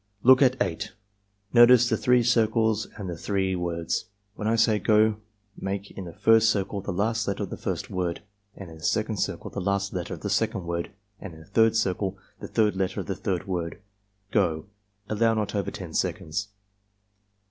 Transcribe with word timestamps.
Look 0.23 0.41
at 0.41 0.59
8. 0.59 0.93
Notice 1.53 1.87
the 1.87 1.95
three 1.95 2.23
circles 2.23 2.87
and 2.97 3.07
the 3.07 3.15
three 3.15 3.55
words. 3.55 4.05
When 4.33 4.47
I 4.47 4.55
say 4.55 4.79
'go' 4.79 5.17
make 5.55 5.91
in 5.91 6.05
the 6.05 6.13
first 6.13 6.49
circle 6.49 6.81
the 6.81 6.91
last 6.91 7.27
letter 7.27 7.43
of 7.43 7.51
the 7.51 7.55
first 7.55 7.91
word; 7.91 8.23
in 8.55 8.75
the 8.75 8.81
second 8.81 9.17
circle 9.17 9.51
the 9.51 9.61
last 9.61 9.93
letter 9.93 10.15
of 10.15 10.21
the 10.21 10.29
second 10.31 10.65
word 10.65 10.89
and 11.19 11.35
in 11.35 11.41
the 11.41 11.45
third 11.45 11.75
circle 11.75 12.17
the 12.39 12.47
third 12.47 12.75
letter 12.75 13.01
of 13.01 13.05
the 13.05 13.13
Oiird 13.13 13.45
word.— 13.45 13.77
Go!" 14.31 14.65
(Allow 15.07 15.35
not 15.35 15.53
over 15.53 15.69
10 15.69 15.93
seconds.) 15.93 16.47